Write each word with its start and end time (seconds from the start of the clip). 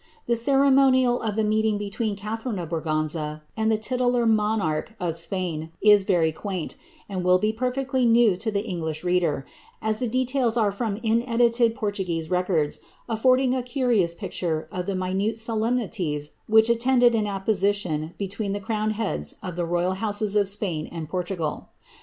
The 0.25 0.33
oeremoaial 0.33 1.21
of 1.21 1.35
the 1.35 1.43
meeting 1.43 1.77
between 1.77 2.15
Catharine 2.15 2.57
of 2.57 2.69
Braganza 2.69 3.43
and 3.55 3.71
the 3.71 3.77
titular 3.77 4.25
monareh 4.25 4.85
of 4.99 5.13
Spain 5.15 5.69
is 5.79 6.05
very 6.05 6.31
quaint, 6.31 6.75
and 7.07 7.23
will 7.23 7.37
be 7.37 7.53
perfectly 7.53 8.03
new 8.03 8.35
to 8.35 8.49
the 8.49 8.65
English 8.65 9.03
reader, 9.03 9.45
■ 9.83 9.99
the 9.99 10.07
details 10.07 10.57
are 10.57 10.71
from 10.71 10.95
ineditcd 11.01 11.75
Portuguese 11.75 12.31
records, 12.31 12.79
aflbrding 13.07 13.55
a 13.55 13.61
carioot 13.61 14.15
pi^ 14.17 14.41
*ure 14.41 14.67
of 14.71 14.87
the 14.87 14.95
minute 14.95 15.37
solemnities 15.37 16.31
which 16.47 16.67
attended 16.67 17.13
an 17.13 17.27
apposition 17.27 18.15
betwMi 18.19 18.59
crowned 18.59 18.93
heads 18.93 19.35
of 19.43 19.55
the 19.55 19.65
royal 19.65 19.93
houses 19.93 20.35
of 20.35 20.49
Spain 20.49 20.87
and 20.91 21.09
Portugal. 21.09 21.69